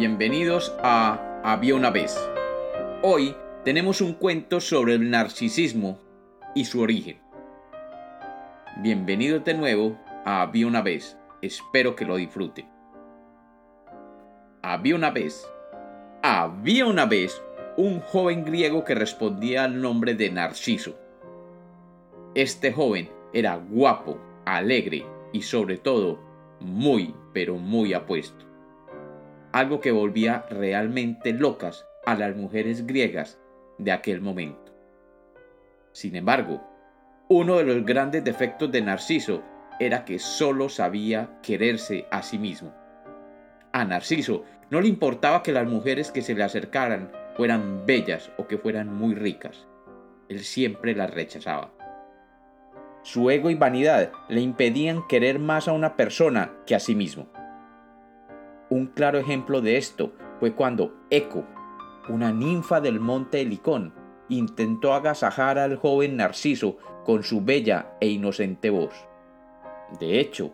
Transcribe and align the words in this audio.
bienvenidos 0.00 0.74
a 0.82 1.42
Había 1.44 1.74
una 1.74 1.90
vez. 1.90 2.18
Hoy 3.02 3.36
tenemos 3.66 4.00
un 4.00 4.14
cuento 4.14 4.58
sobre 4.58 4.94
el 4.94 5.10
narcisismo 5.10 5.98
y 6.54 6.64
su 6.64 6.80
origen. 6.80 7.20
Bienvenidos 8.78 9.44
de 9.44 9.52
nuevo 9.52 9.98
a 10.24 10.40
Había 10.40 10.66
una 10.66 10.80
vez, 10.80 11.18
espero 11.42 11.96
que 11.96 12.06
lo 12.06 12.16
disfruten. 12.16 12.66
Había 14.62 14.94
una 14.94 15.10
vez, 15.10 15.46
había 16.22 16.86
una 16.86 17.04
vez 17.04 17.42
un 17.76 18.00
joven 18.00 18.46
griego 18.46 18.86
que 18.86 18.94
respondía 18.94 19.64
al 19.64 19.82
nombre 19.82 20.14
de 20.14 20.30
Narciso. 20.30 20.98
Este 22.34 22.72
joven 22.72 23.10
era 23.34 23.56
guapo, 23.56 24.18
alegre 24.46 25.04
y 25.34 25.42
sobre 25.42 25.76
todo 25.76 26.18
muy, 26.58 27.14
pero 27.34 27.56
muy 27.58 27.92
apuesto 27.92 28.49
algo 29.52 29.80
que 29.80 29.92
volvía 29.92 30.44
realmente 30.50 31.32
locas 31.32 31.86
a 32.06 32.14
las 32.14 32.36
mujeres 32.36 32.86
griegas 32.86 33.38
de 33.78 33.92
aquel 33.92 34.20
momento. 34.20 34.74
Sin 35.92 36.16
embargo, 36.16 36.62
uno 37.28 37.56
de 37.56 37.64
los 37.64 37.84
grandes 37.84 38.24
defectos 38.24 38.70
de 38.70 38.82
Narciso 38.82 39.42
era 39.78 40.04
que 40.04 40.18
solo 40.18 40.68
sabía 40.68 41.38
quererse 41.42 42.06
a 42.10 42.22
sí 42.22 42.38
mismo. 42.38 42.74
A 43.72 43.84
Narciso 43.84 44.44
no 44.70 44.80
le 44.80 44.88
importaba 44.88 45.42
que 45.42 45.52
las 45.52 45.66
mujeres 45.66 46.10
que 46.10 46.22
se 46.22 46.34
le 46.34 46.42
acercaran 46.42 47.10
fueran 47.36 47.86
bellas 47.86 48.30
o 48.36 48.46
que 48.46 48.58
fueran 48.58 48.92
muy 48.92 49.14
ricas. 49.14 49.66
Él 50.28 50.40
siempre 50.40 50.94
las 50.94 51.10
rechazaba. 51.12 51.72
Su 53.02 53.30
ego 53.30 53.48
y 53.48 53.54
vanidad 53.54 54.12
le 54.28 54.40
impedían 54.42 55.06
querer 55.08 55.38
más 55.38 55.66
a 55.66 55.72
una 55.72 55.96
persona 55.96 56.52
que 56.66 56.74
a 56.74 56.80
sí 56.80 56.94
mismo. 56.94 57.28
Un 58.70 58.86
claro 58.86 59.18
ejemplo 59.18 59.60
de 59.60 59.76
esto 59.76 60.12
fue 60.38 60.54
cuando 60.54 60.94
Eco, 61.10 61.44
una 62.08 62.32
ninfa 62.32 62.80
del 62.80 63.00
monte 63.00 63.40
Helicón, 63.40 63.92
intentó 64.28 64.94
agasajar 64.94 65.58
al 65.58 65.76
joven 65.76 66.16
Narciso 66.16 66.76
con 67.04 67.24
su 67.24 67.42
bella 67.42 67.96
e 68.00 68.08
inocente 68.08 68.70
voz. 68.70 68.94
De 69.98 70.20
hecho, 70.20 70.52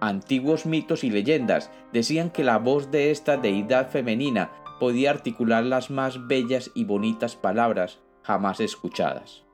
antiguos 0.00 0.66
mitos 0.66 1.02
y 1.02 1.10
leyendas 1.10 1.70
decían 1.94 2.28
que 2.28 2.44
la 2.44 2.58
voz 2.58 2.90
de 2.90 3.10
esta 3.10 3.38
deidad 3.38 3.88
femenina 3.88 4.50
podía 4.78 5.10
articular 5.10 5.64
las 5.64 5.90
más 5.90 6.26
bellas 6.26 6.70
y 6.74 6.84
bonitas 6.84 7.36
palabras 7.36 8.00
jamás 8.22 8.60
escuchadas. 8.60 9.44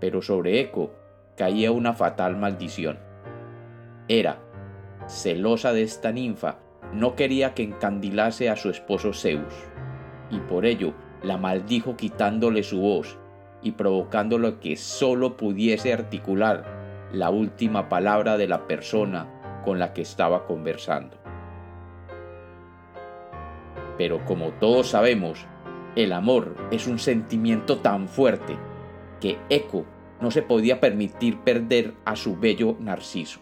Pero 0.00 0.22
sobre 0.22 0.60
Eco 0.60 0.90
caía 1.36 1.70
una 1.70 1.92
fatal 1.92 2.36
maldición. 2.38 2.98
Era, 4.08 4.38
celosa 5.08 5.72
de 5.72 5.82
esta 5.82 6.12
ninfa, 6.12 6.58
no 6.92 7.16
quería 7.16 7.54
que 7.54 7.62
encandilase 7.62 8.48
a 8.48 8.56
su 8.56 8.70
esposo 8.70 9.12
Zeus, 9.12 9.54
y 10.30 10.38
por 10.38 10.66
ello 10.66 10.94
la 11.22 11.36
maldijo 11.38 11.96
quitándole 11.96 12.62
su 12.62 12.80
voz 12.80 13.18
y 13.62 13.72
provocándolo 13.72 14.60
que 14.60 14.76
sólo 14.76 15.36
pudiese 15.36 15.92
articular 15.92 17.08
la 17.12 17.30
última 17.30 17.88
palabra 17.88 18.36
de 18.36 18.48
la 18.48 18.66
persona 18.66 19.62
con 19.64 19.78
la 19.78 19.92
que 19.92 20.02
estaba 20.02 20.46
conversando. 20.46 21.16
Pero 23.96 24.24
como 24.24 24.50
todos 24.52 24.88
sabemos, 24.88 25.46
el 25.96 26.12
amor 26.12 26.56
es 26.70 26.86
un 26.86 26.98
sentimiento 26.98 27.78
tan 27.78 28.08
fuerte 28.08 28.56
que 29.20 29.38
Eco 29.48 29.86
no 30.20 30.30
se 30.30 30.42
podía 30.42 30.80
permitir 30.80 31.38
perder 31.40 31.94
a 32.04 32.16
su 32.16 32.36
bello 32.36 32.76
Narciso. 32.80 33.40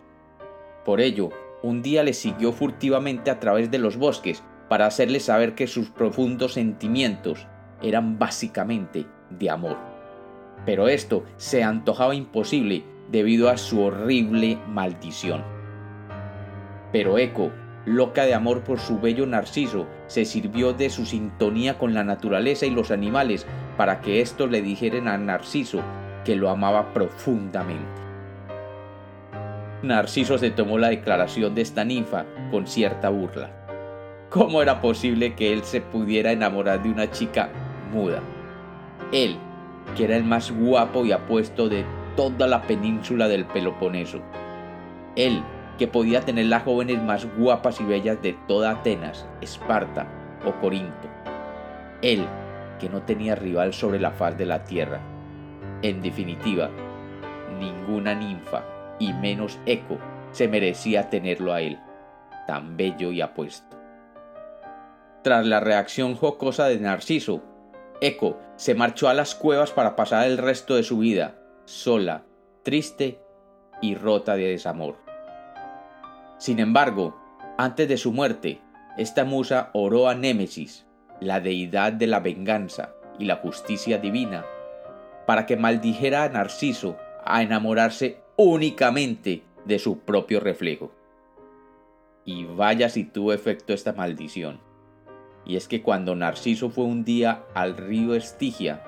Por 0.85 1.01
ello, 1.01 1.31
un 1.63 1.83
día 1.83 2.03
le 2.03 2.13
siguió 2.13 2.53
furtivamente 2.53 3.31
a 3.31 3.39
través 3.39 3.71
de 3.71 3.79
los 3.79 3.97
bosques 3.97 4.43
para 4.69 4.87
hacerle 4.87 5.21
saber 5.21 5.55
que 5.55 5.67
sus 5.67 5.91
profundos 5.91 6.55
sentimientos 6.55 7.47
eran 7.83 8.19
básicamente 8.19 9.07
de 9.31 9.51
amor. 9.51 9.77
Pero 10.65 10.89
esto 10.89 11.25
se 11.37 11.63
antojaba 11.63 12.15
imposible 12.15 12.85
debido 13.11 13.49
a 13.49 13.57
su 13.57 13.81
horrible 13.83 14.59
maldición. 14.69 15.43
Pero 16.93 17.19
Eco, 17.19 17.51
loca 17.85 18.25
de 18.25 18.35
amor 18.35 18.63
por 18.63 18.79
su 18.79 18.99
bello 19.01 19.27
Narciso, 19.27 19.87
se 20.07 20.25
sirvió 20.25 20.73
de 20.73 20.91
su 20.91 21.07
sintonía 21.07 21.79
con 21.79 21.95
la 21.95 22.05
naturaleza 22.05 22.67
y 22.67 22.71
los 22.71 22.91
animales 22.91 23.47
para 23.77 24.01
que 24.01 24.21
éstos 24.21 24.51
le 24.51 24.63
dijeran 24.63 25.09
a 25.09 25.19
Narciso 25.19 25.81
que 26.25 26.37
lo 26.37 26.51
amaba 26.51 26.93
profundamente. 26.93 28.02
Narciso 29.83 30.39
se 30.39 30.53
tomó 30.53 30.79
la 30.79 30.91
declaración 30.91 31.57
de 31.57 31.63
esta 31.63 31.85
ninfa 31.85 32.25
con 32.53 32.69
cierta 32.69 33.09
burla. 33.09 33.51
¿Cómo 34.31 34.63
era 34.63 34.81
posible 34.81 35.35
que 35.35 35.53
él 35.53 35.65
se 35.65 35.81
pudiera 35.81 36.31
enamorar 36.31 36.85
de 36.85 36.91
una 36.91 37.11
chica 37.11 37.49
muda? 37.93 38.21
Él, 39.11 39.37
que 39.97 40.05
era 40.05 40.17
el 40.17 40.23
más 40.23 40.53
guapo 40.53 41.05
y 41.05 41.11
apuesto 41.11 41.69
de 41.69 41.85
toda 42.17 42.47
la 42.47 42.63
península 42.63 43.27
del 43.27 43.45
Peloponeso. 43.45 44.21
Él, 45.17 45.43
que 45.79 45.89
podía 45.89 46.21
tener 46.21 46.47
las 46.47 46.63
jóvenes 46.63 47.03
más 47.03 47.27
guapas 47.37 47.81
y 47.81 47.85
bellas 47.85 48.23
de 48.23 48.37
toda 48.47 48.71
Atenas, 48.71 49.27
Esparta 49.41 50.07
o 50.47 50.53
Corinto. 50.61 51.09
Él, 52.03 52.25
que 52.79 52.89
no 52.89 53.03
tenía 53.03 53.35
rival 53.35 53.75
sobre 53.75 53.99
la 53.99 54.13
faz 54.13 54.39
de 54.39 54.47
la 54.47 54.63
tierra. 54.63 55.01
En 55.83 56.01
definitiva, 56.01 56.71
ninguna 57.59 58.15
ninfa 58.15 58.72
y 59.03 59.13
menos 59.13 59.59
Eco 59.67 59.99
se 60.31 60.47
merecía 60.47 61.11
tenerlo 61.11 61.53
a 61.53 61.61
él, 61.61 61.81
tan 62.47 62.77
bello 62.77 63.11
y 63.11 63.21
apuesto. 63.21 63.77
Tras 65.23 65.45
la 65.45 65.59
reacción 65.59 66.15
jocosa 66.15 66.67
de 66.67 66.79
Narciso, 66.79 67.43
Eco 68.01 68.39
se 68.55 68.77
marchó 68.77 69.09
a 69.09 69.15
las 69.15 69.35
cuevas 69.35 69.73
para 69.73 69.97
pasar 69.97 70.29
el 70.29 70.39
resto 70.39 70.77
de 70.77 70.85
su 70.85 70.99
vida, 70.99 71.35
sola, 71.65 72.23
triste 72.63 73.21
y 73.81 73.97
rota 73.97 74.37
de 74.37 74.47
desamor. 74.47 74.97
Sin 76.39 76.61
embargo, 76.61 77.17
antes 77.59 77.89
de 77.89 77.97
su 77.97 78.13
muerte, 78.13 78.61
esta 78.97 79.25
musa 79.25 79.71
oró 79.73 80.09
a 80.09 80.15
Némesis, 80.15 80.87
la 81.19 81.41
deidad 81.41 81.93
de 81.93 82.07
la 82.07 82.21
venganza 82.21 82.91
y 83.19 83.25
la 83.25 83.37
justicia 83.37 83.99
divina, 83.99 84.45
para 85.27 85.45
que 85.45 85.57
maldijera 85.57 86.23
a 86.23 86.29
Narciso 86.29 86.97
a 87.25 87.43
enamorarse 87.43 88.22
únicamente 88.37 89.43
de 89.65 89.79
su 89.79 90.01
propio 90.01 90.41
reflejo. 90.41 90.91
Y 92.25 92.45
vaya 92.45 92.89
si 92.89 93.05
tuvo 93.05 93.33
efecto 93.33 93.73
esta 93.73 93.93
maldición. 93.93 94.61
Y 95.45 95.57
es 95.57 95.69
que 95.69 95.83
cuando 95.83 96.15
Narciso 96.15 96.71
fue 96.71 96.85
un 96.85 97.05
día 97.05 97.45
al 97.55 97.77
río 97.77 98.15
Estigia 98.15 98.85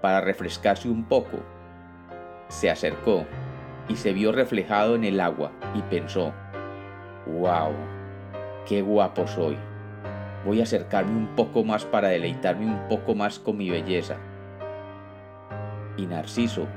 para 0.00 0.20
refrescarse 0.20 0.88
un 0.88 1.04
poco, 1.04 1.38
se 2.48 2.70
acercó 2.70 3.26
y 3.88 3.96
se 3.96 4.12
vio 4.12 4.32
reflejado 4.32 4.94
en 4.94 5.04
el 5.04 5.20
agua 5.20 5.52
y 5.74 5.82
pensó, 5.82 6.32
wow, 7.26 7.72
qué 8.66 8.82
guapo 8.82 9.26
soy. 9.26 9.56
Voy 10.44 10.60
a 10.60 10.62
acercarme 10.62 11.16
un 11.16 11.34
poco 11.34 11.64
más 11.64 11.84
para 11.84 12.08
deleitarme 12.08 12.66
un 12.66 12.88
poco 12.88 13.16
más 13.16 13.40
con 13.40 13.56
mi 13.56 13.68
belleza. 13.68 14.16
Y 15.96 16.06
Narciso 16.06 16.68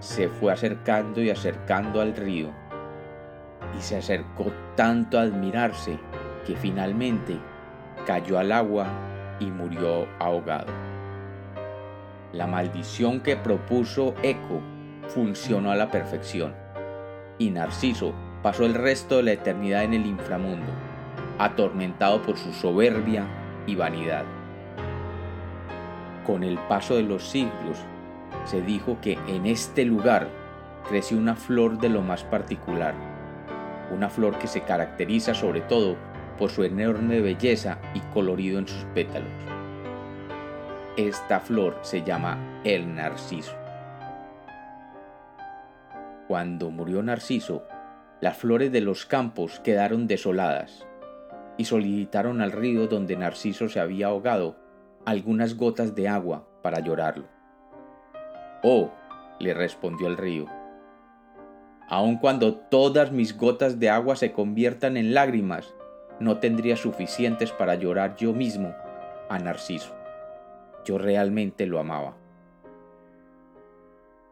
se 0.00 0.28
fue 0.28 0.52
acercando 0.52 1.22
y 1.22 1.30
acercando 1.30 2.00
al 2.00 2.14
río, 2.14 2.50
y 3.76 3.80
se 3.80 3.96
acercó 3.96 4.52
tanto 4.74 5.18
a 5.18 5.22
admirarse 5.22 5.98
que 6.46 6.56
finalmente 6.56 7.36
cayó 8.06 8.38
al 8.38 8.52
agua 8.52 8.86
y 9.40 9.46
murió 9.46 10.06
ahogado. 10.18 10.72
La 12.32 12.46
maldición 12.46 13.20
que 13.20 13.36
propuso 13.36 14.14
Eco 14.22 14.60
funcionó 15.08 15.70
a 15.70 15.76
la 15.76 15.90
perfección, 15.90 16.54
y 17.38 17.50
Narciso 17.50 18.14
pasó 18.42 18.64
el 18.64 18.74
resto 18.74 19.16
de 19.16 19.22
la 19.24 19.32
eternidad 19.32 19.84
en 19.84 19.94
el 19.94 20.06
inframundo, 20.06 20.72
atormentado 21.38 22.22
por 22.22 22.36
su 22.36 22.52
soberbia 22.52 23.26
y 23.66 23.74
vanidad. 23.74 24.24
Con 26.24 26.44
el 26.44 26.58
paso 26.68 26.96
de 26.96 27.02
los 27.02 27.28
siglos, 27.28 27.78
se 28.46 28.62
dijo 28.62 28.98
que 29.00 29.18
en 29.28 29.46
este 29.46 29.84
lugar 29.84 30.28
creció 30.88 31.18
una 31.18 31.34
flor 31.34 31.78
de 31.78 31.88
lo 31.88 32.02
más 32.02 32.24
particular, 32.24 32.94
una 33.94 34.08
flor 34.08 34.38
que 34.38 34.46
se 34.46 34.62
caracteriza 34.62 35.34
sobre 35.34 35.60
todo 35.60 35.96
por 36.38 36.50
su 36.50 36.64
enorme 36.64 37.20
belleza 37.20 37.78
y 37.94 38.00
colorido 38.12 38.58
en 38.58 38.68
sus 38.68 38.84
pétalos. 38.94 39.28
Esta 40.96 41.40
flor 41.40 41.78
se 41.82 42.02
llama 42.02 42.60
el 42.64 42.94
narciso. 42.94 43.52
Cuando 46.28 46.70
murió 46.70 47.02
Narciso, 47.02 47.64
las 48.20 48.36
flores 48.36 48.72
de 48.72 48.80
los 48.80 49.06
campos 49.06 49.60
quedaron 49.60 50.06
desoladas 50.08 50.86
y 51.56 51.66
solicitaron 51.66 52.40
al 52.40 52.50
río 52.50 52.88
donde 52.88 53.16
Narciso 53.16 53.68
se 53.68 53.78
había 53.78 54.08
ahogado 54.08 54.56
algunas 55.04 55.56
gotas 55.56 55.94
de 55.94 56.08
agua 56.08 56.48
para 56.62 56.80
llorarlo. 56.80 57.35
Oh, 58.68 58.90
le 59.38 59.54
respondió 59.54 60.08
el 60.08 60.16
río, 60.16 60.46
aun 61.88 62.16
cuando 62.16 62.56
todas 62.56 63.12
mis 63.12 63.36
gotas 63.36 63.78
de 63.78 63.90
agua 63.90 64.16
se 64.16 64.32
conviertan 64.32 64.96
en 64.96 65.14
lágrimas, 65.14 65.72
no 66.18 66.40
tendría 66.40 66.76
suficientes 66.76 67.52
para 67.52 67.76
llorar 67.76 68.16
yo 68.16 68.32
mismo 68.32 68.74
a 69.28 69.38
Narciso. 69.38 69.94
Yo 70.84 70.98
realmente 70.98 71.64
lo 71.66 71.78
amaba. 71.78 72.16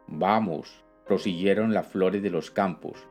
Vamos, 0.07 0.83
prosiguieron 1.05 1.73
las 1.73 1.87
flores 1.87 2.21
de 2.21 2.29
los 2.29 2.51
campos. 2.51 3.07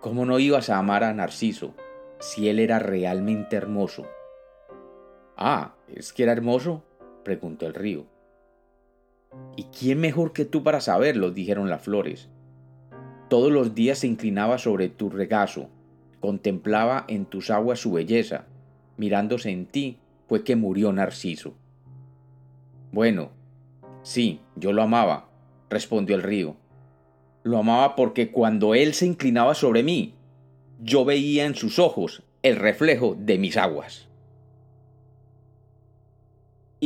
¿Cómo 0.00 0.24
no 0.24 0.38
ibas 0.38 0.70
a 0.70 0.78
amar 0.78 1.04
a 1.04 1.12
Narciso 1.12 1.74
si 2.20 2.48
él 2.48 2.58
era 2.58 2.78
realmente 2.78 3.54
hermoso? 3.54 4.06
Ah, 5.36 5.74
¿es 5.88 6.14
que 6.14 6.22
era 6.22 6.32
hermoso? 6.32 6.84
preguntó 7.22 7.66
el 7.66 7.74
río. 7.74 8.15
¿Y 9.56 9.64
quién 9.64 10.00
mejor 10.00 10.32
que 10.32 10.44
tú 10.44 10.62
para 10.62 10.80
saberlo? 10.80 11.30
dijeron 11.30 11.70
las 11.70 11.82
flores. 11.82 12.28
Todos 13.28 13.50
los 13.50 13.74
días 13.74 13.98
se 13.98 14.06
inclinaba 14.06 14.58
sobre 14.58 14.88
tu 14.88 15.10
regazo, 15.10 15.68
contemplaba 16.20 17.04
en 17.08 17.24
tus 17.24 17.50
aguas 17.50 17.80
su 17.80 17.92
belleza, 17.92 18.46
mirándose 18.96 19.50
en 19.50 19.66
ti 19.66 19.98
fue 20.28 20.44
que 20.44 20.56
murió 20.56 20.92
Narciso. 20.92 21.54
Bueno, 22.92 23.30
sí, 24.02 24.40
yo 24.54 24.72
lo 24.72 24.82
amaba, 24.82 25.28
respondió 25.70 26.16
el 26.16 26.22
río. 26.22 26.56
Lo 27.42 27.58
amaba 27.58 27.96
porque 27.96 28.30
cuando 28.30 28.74
él 28.74 28.94
se 28.94 29.06
inclinaba 29.06 29.54
sobre 29.54 29.82
mí, 29.82 30.14
yo 30.80 31.04
veía 31.04 31.46
en 31.46 31.54
sus 31.54 31.78
ojos 31.78 32.22
el 32.42 32.56
reflejo 32.56 33.16
de 33.18 33.38
mis 33.38 33.56
aguas. 33.56 34.05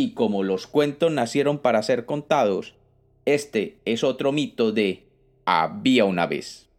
Y 0.01 0.13
como 0.13 0.43
los 0.43 0.67
cuentos 0.67 1.13
nacieron 1.13 1.59
para 1.59 1.83
ser 1.83 2.07
contados, 2.07 2.73
este 3.27 3.77
es 3.85 4.03
otro 4.03 4.33
mito 4.33 4.73
de 4.73 5.05
había 5.45 6.07
una 6.07 6.27
vez. 6.27 6.70